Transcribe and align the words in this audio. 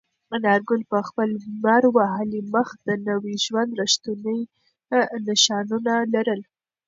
انارګل 0.35 0.81
په 0.91 0.99
خپل 1.07 1.29
لمر 1.43 1.83
وهلي 1.95 2.41
مخ 2.53 2.67
د 2.87 2.89
نوي 3.07 3.35
ژوند 3.45 3.71
رښتونې 3.81 4.37
نښانونه 5.27 5.93
لرل. 6.13 6.41